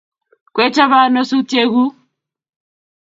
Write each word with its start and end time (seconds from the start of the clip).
Kwechapee 0.53 1.01
ano 1.05 1.21
sutyek 1.29 1.67
guuk? 1.71 1.93